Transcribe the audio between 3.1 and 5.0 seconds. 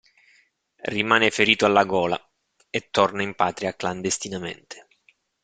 in patria clandestinamente.